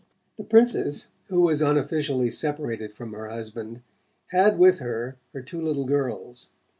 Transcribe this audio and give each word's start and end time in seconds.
The 0.35 0.43
Princess, 0.43 1.09
who 1.27 1.41
was 1.41 1.61
unofficially 1.61 2.31
separated 2.31 2.95
from 2.95 3.13
her 3.13 3.29
husband, 3.29 3.81
had 4.31 4.57
with 4.57 4.79
her 4.79 5.17
her 5.31 5.43
two 5.43 5.61
little 5.61 5.85
girls. 5.85 6.49